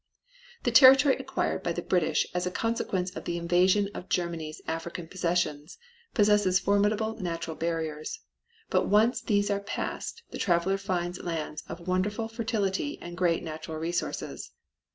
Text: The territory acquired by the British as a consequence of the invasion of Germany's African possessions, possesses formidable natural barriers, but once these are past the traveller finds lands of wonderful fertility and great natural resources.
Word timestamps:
The 0.63 0.71
territory 0.71 1.15
acquired 1.17 1.61
by 1.61 1.73
the 1.73 1.83
British 1.83 2.25
as 2.33 2.47
a 2.47 2.49
consequence 2.49 3.15
of 3.15 3.25
the 3.25 3.37
invasion 3.37 3.87
of 3.93 4.09
Germany's 4.09 4.59
African 4.67 5.07
possessions, 5.07 5.77
possesses 6.15 6.57
formidable 6.59 7.19
natural 7.19 7.55
barriers, 7.55 8.19
but 8.71 8.87
once 8.87 9.21
these 9.21 9.51
are 9.51 9.59
past 9.59 10.23
the 10.31 10.39
traveller 10.39 10.79
finds 10.79 11.19
lands 11.21 11.61
of 11.69 11.87
wonderful 11.87 12.27
fertility 12.27 12.99
and 12.99 13.15
great 13.15 13.43
natural 13.43 13.77
resources. 13.77 14.49